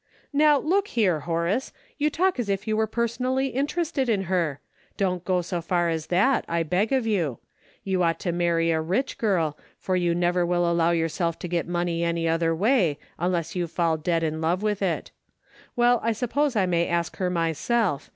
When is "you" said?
1.99-2.09, 2.67-2.75, 7.05-7.37, 7.83-8.01, 9.95-10.15, 13.55-13.67